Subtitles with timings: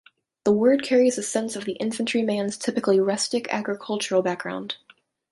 [0.45, 4.77] The word carries the sense of the infantryman's typically rustic, agricultural background.